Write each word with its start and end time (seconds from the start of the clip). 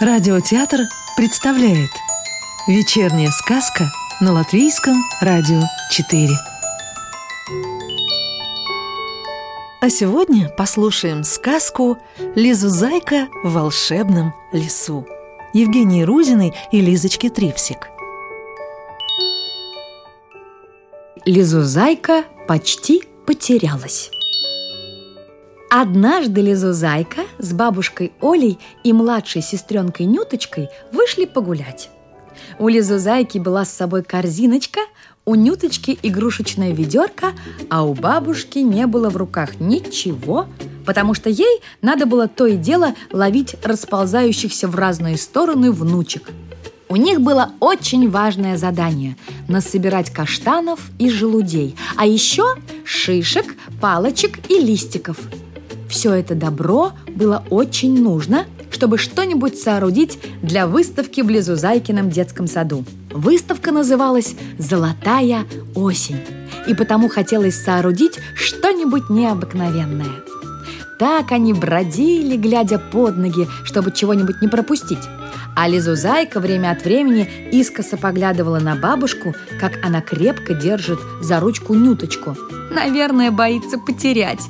Радиотеатр 0.00 0.82
представляет 1.16 1.90
Вечерняя 2.68 3.30
сказка 3.32 3.90
на 4.20 4.32
Латвийском 4.32 4.94
радио 5.20 5.60
4 5.90 6.28
А 9.80 9.90
сегодня 9.90 10.50
послушаем 10.50 11.24
сказку 11.24 11.98
«Лизу 12.36 12.68
Зайка 12.68 13.26
в 13.42 13.54
волшебном 13.54 14.34
лесу» 14.52 15.04
Евгении 15.52 16.04
Рузиной 16.04 16.54
и 16.70 16.80
Лизочки 16.80 17.28
Трипсик. 17.28 17.88
Лизу 21.24 21.62
Зайка 21.62 22.22
почти 22.46 23.02
потерялась. 23.26 24.12
Однажды 25.70 26.40
Лизузайка 26.40 27.22
с 27.38 27.52
бабушкой 27.52 28.12
Олей 28.22 28.58
и 28.84 28.94
младшей 28.94 29.42
сестренкой 29.42 30.06
Нюточкой 30.06 30.70
вышли 30.92 31.26
погулять. 31.26 31.90
У 32.58 32.68
Лизузайки 32.68 33.36
была 33.36 33.66
с 33.66 33.72
собой 33.72 34.02
корзиночка, 34.02 34.80
у 35.26 35.34
Нюточки 35.34 35.98
игрушечная 36.02 36.72
ведерко, 36.72 37.32
а 37.68 37.84
у 37.84 37.92
бабушки 37.92 38.60
не 38.60 38.86
было 38.86 39.10
в 39.10 39.18
руках 39.18 39.60
ничего, 39.60 40.46
потому 40.86 41.12
что 41.12 41.28
ей 41.28 41.60
надо 41.82 42.06
было 42.06 42.28
то 42.28 42.46
и 42.46 42.56
дело 42.56 42.94
ловить 43.12 43.56
расползающихся 43.62 44.68
в 44.68 44.74
разные 44.74 45.18
стороны 45.18 45.70
внучек. 45.70 46.30
У 46.88 46.96
них 46.96 47.20
было 47.20 47.50
очень 47.60 48.08
важное 48.08 48.56
задание– 48.56 49.18
насобирать 49.48 50.08
каштанов 50.08 50.80
и 50.98 51.10
желудей, 51.10 51.76
а 51.98 52.06
еще 52.06 52.54
шишек, 52.84 53.54
палочек 53.82 54.50
и 54.50 54.58
листиков– 54.58 55.18
все 55.88 56.12
это 56.12 56.34
добро 56.34 56.92
было 57.08 57.44
очень 57.50 58.02
нужно, 58.02 58.44
чтобы 58.70 58.98
что-нибудь 58.98 59.58
соорудить 59.58 60.18
для 60.42 60.66
выставки 60.66 61.20
в 61.20 61.28
Лизузайкином 61.28 62.10
детском 62.10 62.46
саду. 62.46 62.84
Выставка 63.10 63.72
называлась 63.72 64.34
«Золотая 64.58 65.44
осень», 65.74 66.20
и 66.66 66.74
потому 66.74 67.08
хотелось 67.08 67.56
соорудить 67.56 68.18
что-нибудь 68.34 69.08
необыкновенное. 69.08 70.22
Так 70.98 71.32
они 71.32 71.52
бродили, 71.52 72.36
глядя 72.36 72.78
под 72.78 73.16
ноги, 73.16 73.46
чтобы 73.64 73.92
чего-нибудь 73.92 74.42
не 74.42 74.48
пропустить. 74.48 74.98
А 75.54 75.68
Лизузайка 75.68 76.40
время 76.40 76.72
от 76.72 76.84
времени 76.84 77.28
искоса 77.52 77.96
поглядывала 77.96 78.58
на 78.58 78.76
бабушку, 78.76 79.34
как 79.60 79.84
она 79.84 80.00
крепко 80.00 80.54
держит 80.54 80.98
за 81.20 81.40
ручку 81.40 81.74
Нюточку. 81.74 82.36
Наверное, 82.70 83.30
боится 83.30 83.78
потерять. 83.78 84.40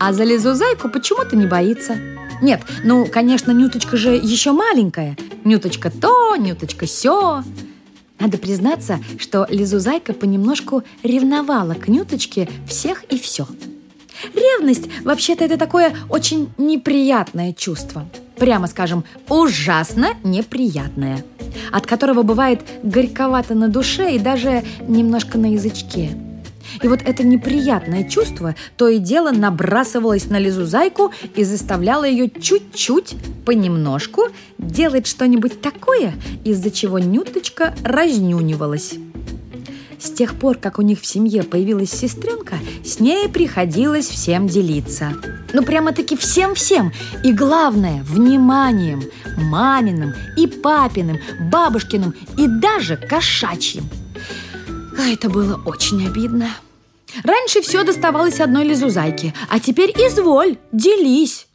А 0.00 0.12
за 0.12 0.24
Лизузайку 0.24 0.88
почему-то 0.88 1.36
не 1.36 1.46
боится. 1.46 1.96
Нет, 2.40 2.62
ну, 2.84 3.06
конечно, 3.06 3.50
Нюточка 3.50 3.96
же 3.96 4.10
еще 4.14 4.52
маленькая. 4.52 5.16
Нюточка 5.44 5.90
то, 5.90 6.36
Нюточка 6.36 6.86
сё. 6.86 7.42
Надо 8.20 8.38
признаться, 8.38 9.00
что 9.18 9.46
Лизузайка 9.50 10.12
понемножку 10.12 10.84
ревновала 11.02 11.74
к 11.74 11.88
Нюточке 11.88 12.48
всех 12.66 13.04
и 13.10 13.18
все. 13.18 13.46
Ревность, 14.34 14.88
вообще-то, 15.04 15.44
это 15.44 15.56
такое 15.56 15.96
очень 16.08 16.50
неприятное 16.58 17.52
чувство. 17.52 18.08
Прямо 18.36 18.68
скажем, 18.68 19.04
ужасно 19.28 20.10
неприятное. 20.22 21.24
От 21.72 21.86
которого 21.86 22.22
бывает 22.22 22.60
горьковато 22.82 23.54
на 23.54 23.68
душе 23.68 24.14
и 24.14 24.18
даже 24.18 24.62
немножко 24.86 25.38
на 25.38 25.52
язычке. 25.52 26.16
И 26.82 26.88
вот 26.88 27.00
это 27.04 27.22
неприятное 27.24 28.08
чувство 28.08 28.54
то 28.76 28.88
и 28.88 28.98
дело 28.98 29.30
набрасывалось 29.30 30.26
на 30.26 30.38
Лизу 30.38 30.64
Зайку 30.64 31.12
и 31.34 31.44
заставляло 31.44 32.04
ее 32.04 32.30
чуть-чуть, 32.30 33.16
понемножку 33.44 34.28
делать 34.58 35.06
что-нибудь 35.06 35.60
такое, 35.60 36.14
из-за 36.44 36.70
чего 36.70 36.98
Нюточка 36.98 37.74
разнюнивалась. 37.82 38.94
С 40.00 40.10
тех 40.10 40.34
пор, 40.36 40.58
как 40.58 40.78
у 40.78 40.82
них 40.82 41.00
в 41.00 41.06
семье 41.06 41.42
появилась 41.42 41.90
сестренка, 41.90 42.54
с 42.84 43.00
ней 43.00 43.28
приходилось 43.28 44.06
всем 44.06 44.46
делиться. 44.46 45.12
Ну, 45.52 45.64
прямо-таки 45.64 46.16
всем-всем. 46.16 46.92
И 47.24 47.32
главное, 47.32 48.02
вниманием. 48.04 49.02
Маминым 49.36 50.12
и 50.36 50.46
папиным, 50.46 51.18
бабушкиным 51.50 52.14
и 52.36 52.46
даже 52.46 52.96
кошачьим. 52.96 53.88
А 54.98 55.08
это 55.08 55.28
было 55.28 55.60
очень 55.64 56.06
обидно. 56.06 56.48
Раньше 57.24 57.60
все 57.62 57.84
доставалось 57.84 58.40
одной 58.40 58.64
лизузайке, 58.64 59.34
а 59.48 59.60
теперь 59.60 59.90
изволь, 59.90 60.58
делись. 60.72 61.46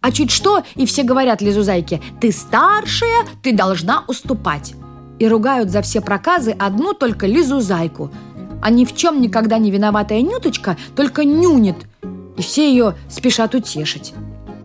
А 0.00 0.12
чуть 0.12 0.30
что, 0.30 0.62
и 0.76 0.86
все 0.86 1.02
говорят 1.02 1.42
лизузайке, 1.42 2.00
ты 2.20 2.30
старшая, 2.30 3.26
ты 3.42 3.52
должна 3.52 4.04
уступать. 4.06 4.74
И 5.18 5.26
ругают 5.26 5.70
за 5.70 5.82
все 5.82 6.00
проказы 6.00 6.52
одну 6.52 6.94
только 6.94 7.26
лизузайку. 7.26 8.10
А 8.62 8.70
ни 8.70 8.84
в 8.84 8.94
чем 8.94 9.20
никогда 9.20 9.58
не 9.58 9.70
виноватая 9.70 10.20
Нюточка 10.22 10.76
только 10.94 11.24
нюнет, 11.24 11.76
и 12.36 12.42
все 12.42 12.70
ее 12.70 12.94
спешат 13.08 13.54
утешить. 13.54 14.14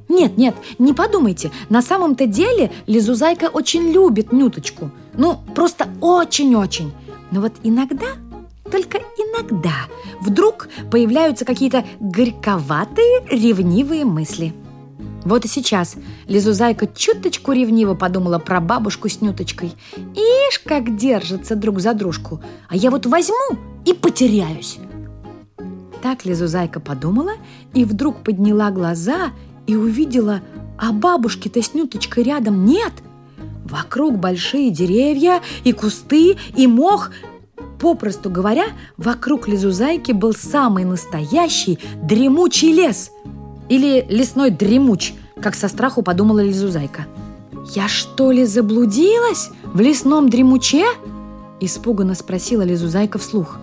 Нет, 0.09 0.37
нет, 0.37 0.55
не 0.77 0.93
подумайте, 0.93 1.51
на 1.69 1.81
самом-то 1.81 2.27
деле 2.27 2.71
Лизузайка 2.85 3.45
очень 3.45 3.91
любит 3.91 4.31
Нюточку. 4.31 4.91
Ну, 5.15 5.39
просто 5.55 5.87
очень-очень. 6.01 6.93
Но 7.31 7.41
вот 7.41 7.53
иногда 7.63 8.05
только 8.71 8.99
иногда 9.33 9.87
вдруг 10.21 10.67
появляются 10.91 11.45
какие-то 11.45 11.85
горьковатые, 11.99 13.25
ревнивые 13.29 14.05
мысли. 14.05 14.53
Вот 15.25 15.45
и 15.45 15.47
сейчас 15.47 15.95
Лизузайка 16.27 16.87
чуточку 16.87 17.53
ревниво 17.53 17.95
подумала 17.95 18.39
про 18.39 18.59
бабушку 18.59 19.07
с 19.07 19.21
Нюточкой. 19.21 19.73
Ишь, 20.15 20.59
как 20.59 20.97
держатся 20.97 21.55
друг 21.55 21.79
за 21.79 21.93
дружку, 21.93 22.41
а 22.67 22.75
я 22.75 22.91
вот 22.91 23.05
возьму 23.05 23.57
и 23.85 23.93
потеряюсь. 23.93 24.79
Так 26.01 26.25
Лизузайка 26.25 26.81
подумала 26.81 27.33
и 27.73 27.85
вдруг 27.85 28.23
подняла 28.23 28.69
глаза 28.71 29.31
и 29.65 29.77
увидела, 29.77 30.41
а 30.77 30.91
бабушки-то 30.91 31.61
с 31.61 31.73
Нюточкой 31.73 32.23
рядом 32.25 32.65
нет. 32.65 32.91
Вокруг 33.63 34.19
большие 34.19 34.71
деревья 34.71 35.41
и 35.63 35.71
кусты, 35.71 36.35
и 36.57 36.67
мох, 36.67 37.11
Попросту 37.83 38.29
говоря, 38.29 38.67
вокруг 38.95 39.49
лизузайки 39.49 40.13
был 40.13 40.31
самый 40.31 40.85
настоящий 40.85 41.79
дремучий 42.01 42.71
лес. 42.71 43.11
Или 43.67 44.05
лесной 44.07 44.51
дремуч, 44.51 45.11
как 45.41 45.53
со 45.53 45.67
страху 45.67 46.01
подумала 46.01 46.39
лизузайка. 46.39 47.07
«Я 47.75 47.89
что 47.89 48.31
ли 48.31 48.45
заблудилась 48.45 49.49
в 49.65 49.81
лесном 49.81 50.29
дремуче?» 50.29 50.85
Испуганно 51.59 52.15
спросила 52.15 52.61
лизузайка 52.61 53.19
вслух. 53.19 53.57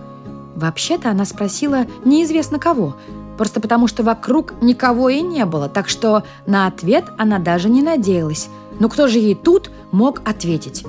Вообще-то 0.55 1.09
она 1.09 1.25
спросила 1.25 1.87
неизвестно 2.05 2.59
кого, 2.59 2.95
просто 3.39 3.59
потому 3.59 3.87
что 3.87 4.03
вокруг 4.03 4.53
никого 4.61 5.09
и 5.09 5.21
не 5.21 5.45
было, 5.45 5.67
так 5.67 5.89
что 5.89 6.25
на 6.45 6.67
ответ 6.67 7.05
она 7.17 7.39
даже 7.39 7.69
не 7.69 7.81
надеялась. 7.81 8.49
Но 8.79 8.87
кто 8.87 9.07
же 9.07 9.17
ей 9.17 9.33
тут 9.33 9.71
мог 9.91 10.21
ответить? 10.29 10.85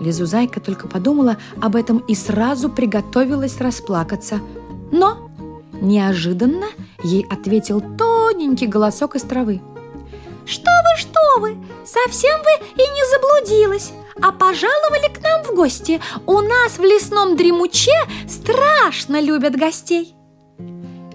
Лизузайка 0.00 0.60
только 0.60 0.86
подумала 0.86 1.38
об 1.60 1.76
этом 1.76 1.98
и 1.98 2.14
сразу 2.14 2.68
приготовилась 2.68 3.60
расплакаться. 3.60 4.40
Но 4.92 5.30
неожиданно 5.80 6.66
ей 7.02 7.26
ответил 7.28 7.80
тоненький 7.80 8.66
голосок 8.66 9.16
из 9.16 9.22
травы. 9.22 9.60
«Что 10.46 10.70
вы, 10.70 11.00
что 11.00 11.40
вы! 11.40 11.56
Совсем 11.84 12.38
вы 12.38 12.66
и 12.74 12.86
не 12.86 13.10
заблудилась, 13.10 13.92
а 14.22 14.32
пожаловали 14.32 15.12
к 15.12 15.22
нам 15.22 15.44
в 15.44 15.54
гости. 15.54 16.00
У 16.26 16.40
нас 16.40 16.78
в 16.78 16.82
лесном 16.82 17.36
дремуче 17.36 17.98
страшно 18.26 19.20
любят 19.20 19.56
гостей!» 19.56 20.14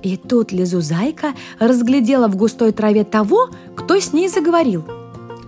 И 0.03 0.17
тут 0.17 0.51
Лизузайка 0.51 1.33
разглядела 1.59 2.27
в 2.27 2.35
густой 2.35 2.73
траве 2.73 3.05
того, 3.05 3.49
кто 3.75 3.99
с 3.99 4.11
ней 4.11 4.27
заговорил. 4.27 4.83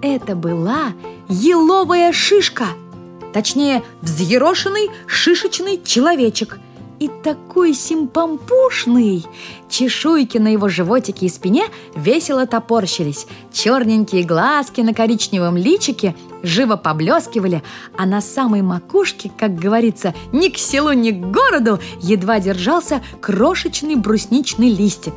Это 0.01 0.35
была 0.35 0.93
еловая 1.27 2.13
шишка– 2.13 2.67
Точнее, 3.33 3.83
взъерошенный 4.01 4.89
шишечный 5.07 5.81
человечек. 5.83 6.59
И 6.99 7.09
такой 7.09 7.73
симпампушный! 7.73 9.25
Чешуйки 9.69 10.37
на 10.37 10.47
его 10.47 10.69
животике 10.69 11.25
и 11.25 11.29
спине 11.29 11.65
весело 11.95 12.47
топорщились. 12.47 13.27
Черненькие 13.51 14.23
глазки 14.23 14.79
на 14.79 14.93
коричневом 14.93 15.57
личике 15.57 16.15
живо 16.41 16.77
поблескивали, 16.77 17.61
а 17.97 18.05
на 18.05 18.21
самой 18.21 18.61
макушке, 18.61 19.29
как 19.37 19.55
говорится, 19.55 20.13
ни 20.31 20.47
к 20.47 20.57
селу, 20.57 20.93
ни 20.93 21.11
к 21.11 21.19
городу 21.19 21.79
едва 21.99 22.39
держался 22.39 23.01
крошечный 23.19 23.95
брусничный 23.95 24.69
листик. 24.69 25.15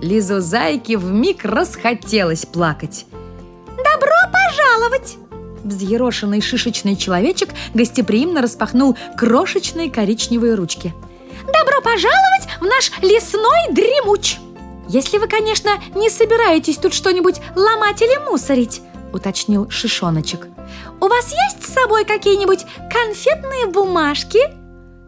Лизу 0.00 0.40
Зайки 0.40 0.96
вмиг 0.96 1.44
расхотелось 1.44 2.44
плакать. 2.44 3.06
«Добро 3.68 4.16
пожаловать!» 4.32 5.21
Взъерошенный 5.64 6.40
шишечный 6.40 6.96
человечек 6.96 7.50
гостеприимно 7.74 8.42
распахнул 8.42 8.96
крошечные 9.16 9.90
коричневые 9.90 10.54
ручки. 10.54 10.94
«Добро 11.46 11.80
пожаловать 11.82 12.48
в 12.60 12.64
наш 12.64 12.90
лесной 13.02 13.72
дремуч!» 13.72 14.36
«Если 14.88 15.18
вы, 15.18 15.28
конечно, 15.28 15.70
не 15.94 16.10
собираетесь 16.10 16.76
тут 16.76 16.92
что-нибудь 16.92 17.40
ломать 17.54 18.02
или 18.02 18.30
мусорить»,— 18.30 18.82
уточнил 19.12 19.70
Шишоночек. 19.70 20.48
у 21.00 21.08
вас 21.08 21.32
есть 21.32 21.66
с 21.66 21.74
собой 21.74 22.04
какие-нибудь 22.04 22.64
конфетные 22.90 23.66
бумажки?» 23.66 24.38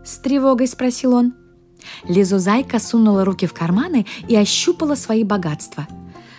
С 0.04 0.18
тревогой 0.18 0.66
спросил 0.66 1.14
он. 1.14 1.34
Лизузайка 2.04 2.78
сунула 2.78 3.24
руки 3.24 3.46
в 3.46 3.52
карманы 3.52 4.06
и 4.26 4.36
ощупала 4.36 4.94
свои 4.94 5.24
богатства. 5.24 5.86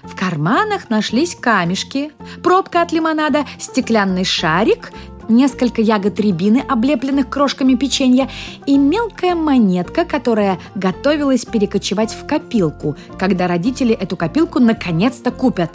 В 0.07 0.15
карманах 0.15 0.89
нашлись 0.89 1.35
камешки, 1.35 2.11
пробка 2.43 2.81
от 2.81 2.91
лимонада, 2.91 3.45
стеклянный 3.59 4.23
шарик, 4.23 4.91
несколько 5.27 5.81
ягод 5.81 6.19
рябины, 6.19 6.63
облепленных 6.67 7.29
крошками 7.29 7.73
печенья, 7.75 8.29
и 8.65 8.77
мелкая 8.77 9.35
монетка, 9.35 10.05
которая 10.05 10.59
готовилась 10.75 11.45
перекочевать 11.45 12.13
в 12.13 12.25
копилку, 12.27 12.95
когда 13.17 13.47
родители 13.47 13.93
эту 13.93 14.15
копилку 14.15 14.59
наконец-то 14.59 15.31
купят. 15.31 15.71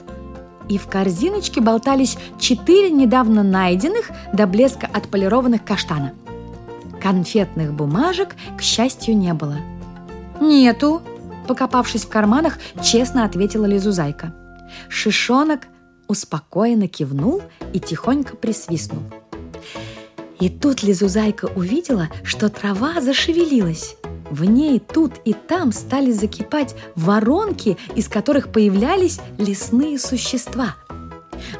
И 0.68 0.78
в 0.78 0.86
корзиночке 0.86 1.60
болтались 1.60 2.16
четыре 2.38 2.90
недавно 2.90 3.42
найденных 3.42 4.10
до 4.32 4.46
блеска 4.46 4.88
отполированных 4.92 5.64
каштана. 5.64 6.12
Конфетных 7.02 7.72
бумажек, 7.72 8.36
к 8.56 8.62
счастью, 8.62 9.16
не 9.16 9.34
было. 9.34 9.56
«Нету»,– 10.40 11.02
покопавшись 11.50 12.04
в 12.04 12.08
карманах, 12.08 12.58
честно 12.80 13.24
ответила 13.24 13.66
Лизузайка. 13.66 14.32
Шишонок 14.88 15.62
успокоенно 16.06 16.86
кивнул 16.86 17.42
и 17.72 17.80
тихонько 17.80 18.36
присвистнул. 18.36 19.02
И 20.38 20.48
тут 20.48 20.84
Лизузайка 20.84 21.46
увидела, 21.46 22.08
что 22.22 22.50
трава 22.50 23.00
зашевелилась. 23.00 23.96
В 24.30 24.44
ней 24.44 24.78
тут 24.78 25.14
и 25.24 25.32
там 25.32 25.72
стали 25.72 26.12
закипать 26.12 26.76
воронки, 26.94 27.76
из 27.96 28.06
которых 28.06 28.52
появлялись 28.52 29.18
лесные 29.36 29.98
существа– 29.98 30.76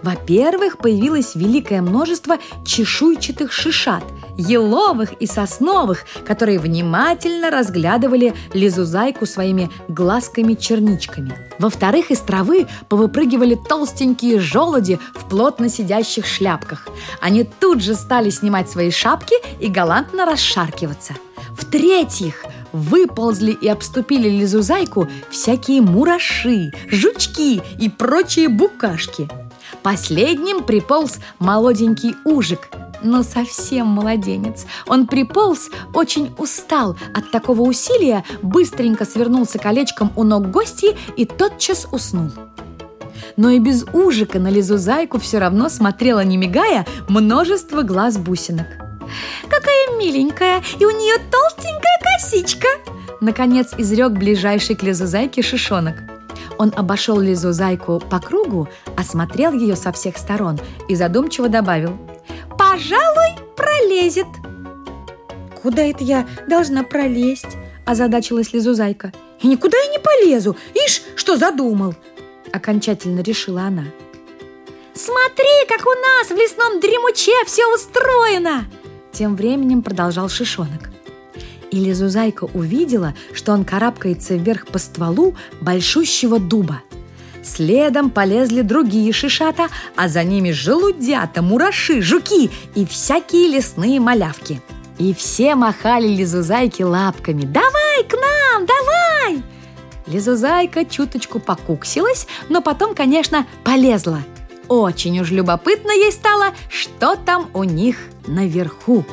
во-первых, 0.02 0.78
появилось 0.78 1.34
великое 1.34 1.82
множество 1.82 2.38
чешуйчатых 2.64 3.52
шишат, 3.52 4.04
еловых 4.40 5.12
и 5.14 5.26
сосновых, 5.26 6.04
которые 6.26 6.58
внимательно 6.58 7.50
разглядывали 7.50 8.34
лизузайку 8.54 9.26
своими 9.26 9.70
глазками-черничками. 9.88 11.32
Во-вторых, 11.58 12.10
из 12.10 12.20
травы 12.20 12.66
повыпрыгивали 12.88 13.54
толстенькие 13.54 14.40
желуди 14.40 14.98
в 15.14 15.28
плотно 15.28 15.69
сидящих 15.69 16.26
шляпках. 16.26 16.88
Они 17.20 17.44
тут 17.44 17.82
же 17.82 17.94
стали 17.94 18.31
снимать 18.31 18.70
свои 18.70 18.90
шапки 18.90 19.34
и 19.60 19.69
галантно 19.69 20.25
расшаркиваться. 20.25 21.14
В-третьих, 21.50 22.44
выползли 22.72 23.52
и 23.52 23.69
обступили 23.69 24.28
лизузайку 24.28 25.08
всякие 25.31 25.82
мураши, 25.82 26.72
жучки 26.88 27.60
и 27.78 27.88
прочие 27.88 28.48
букашки– 28.48 29.28
Последним 29.82 30.62
приполз 30.62 31.19
молоденький 31.38 32.14
ужик, 32.25 32.69
но 33.02 33.23
совсем 33.23 33.87
младенец. 33.87 34.67
Он 34.87 35.06
приполз, 35.06 35.70
очень 35.94 36.35
устал 36.38 36.97
от 37.14 37.31
такого 37.31 37.62
усилия, 37.62 38.25
быстренько 38.43 39.05
свернулся 39.05 39.58
колечком 39.58 40.12
у 40.17 40.25
ног 40.25 40.50
гостей 40.50 40.97
и 41.17 41.25
тотчас 41.25 41.87
уснул. 41.93 42.31
Но 43.37 43.50
и 43.50 43.58
без 43.58 43.85
ужика 43.93 44.38
на 44.38 44.49
лизу-зайку 44.49 45.19
все 45.19 45.38
равно 45.38 45.69
смотрела, 45.69 46.25
не 46.25 46.37
мигая, 46.37 46.87
множество 47.08 47.82
глаз 47.82 48.19
бусинок. 48.19 48.67
«Какая 49.49 49.99
миленькая, 49.99 50.62
и 50.79 50.85
у 50.85 50.91
нее 50.91 51.17
толстенькая 51.31 51.99
косичка!» 52.02 52.69
Наконец 53.20 53.75
изрек 53.76 54.12
ближайший 54.12 54.76
к 54.76 54.82
лизу-зайке 54.82 55.43
шишонок– 55.43 55.97
он 56.61 56.75
обошел 56.76 57.19
Лизу 57.19 57.52
Зайку 57.52 58.00
по 58.00 58.19
кругу, 58.20 58.69
осмотрел 58.94 59.55
ее 59.55 59.76
со 59.76 59.93
всех 59.93 60.19
сторон 60.19 60.61
и 60.91 60.94
задумчиво 60.94 61.49
добавил 61.49 61.97
«Пожалуй, 62.70 63.34
пролезет!» 63.56 64.28
«Куда 65.61 65.82
это 65.82 66.05
я 66.05 66.28
должна 66.46 66.84
пролезть?»– 66.84 67.56
озадачилась 67.84 68.52
Лизузайка. 68.52 69.12
«И 69.40 69.49
никуда 69.49 69.76
я 69.76 69.88
не 69.88 69.99
полезу! 69.99 70.56
Ишь, 70.75 71.02
что 71.17 71.37
задумал!» 71.37 71.96
Окончательно 72.52 73.22
решила 73.22 73.62
она. 73.62 73.87
«Смотри, 74.94 75.67
как 75.67 75.84
у 75.84 75.90
нас 75.90 76.28
в 76.28 76.37
лесном 76.37 76.78
дремуче 76.78 77.32
все 77.44 77.67
устроено!» 77.75 78.67
Тем 79.11 79.34
временем 79.34 79.82
продолжал 79.82 80.28
Шишонок 80.28 80.90
и 81.70 81.78
Лизузайка 81.78 82.44
увидела, 82.44 83.14
что 83.32 83.52
он 83.52 83.64
карабкается 83.64 84.34
вверх 84.34 84.66
по 84.66 84.78
стволу 84.78 85.34
большущего 85.61 86.38
дуба. 86.38 86.82
Следом 87.42 88.10
полезли 88.10 88.62
другие 88.62 89.12
шишата, 89.12 89.69
а 89.96 90.08
за 90.08 90.25
ними 90.25 90.50
желудята, 90.50 91.42
мураши, 91.42 92.02
жуки 92.02 92.50
и 92.75 92.87
всякие 92.87 93.48
лесные 93.48 94.00
малявки. 94.00 94.60
И 94.98 95.14
все 95.14 95.54
махали 95.54 96.08
Лизузайке 96.08 96.84
лапками. 96.84 97.42
«Давай 97.42 98.04
к 98.04 98.12
нам, 98.12 98.66
давай!» 98.66 99.42
Лизузайка 100.06 100.84
чуточку 100.84 101.40
покуксилась, 101.40 102.26
но 102.48 102.60
потом, 102.60 102.94
конечно, 102.94 103.46
полезла. 103.64 104.20
Очень 104.69 105.20
уж 105.20 105.31
любопытно 105.31 105.90
ей 105.90 106.12
стало, 106.12 106.54
что 106.69 107.16
там 107.16 107.48
у 107.54 107.64
них 107.64 107.96
наверху. 108.26 109.04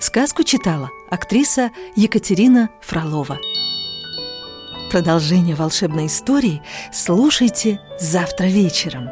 Сказку 0.00 0.42
читала 0.42 0.90
актриса 1.10 1.70
Екатерина 1.94 2.70
Фролова. 2.80 3.38
Продолжение 4.90 5.56
волшебной 5.56 6.06
истории 6.06 6.62
слушайте 6.92 7.80
завтра 7.98 8.46
вечером. 8.46 9.10